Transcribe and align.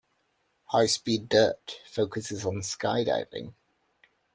"High 0.69 0.87
Speed 0.87 1.29
Dirt" 1.29 1.79
focuses 1.87 2.43
on 2.43 2.61
skydiving. 2.61 3.53